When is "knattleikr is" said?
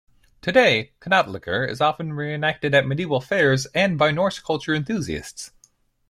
0.99-1.79